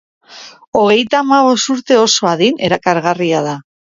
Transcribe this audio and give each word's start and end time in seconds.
Hogeita 0.79 1.19
hamabost 1.25 1.69
urte 1.75 1.99
oso 2.05 2.31
adin 2.31 2.59
erakargarria 2.69 3.45
da. 3.51 3.57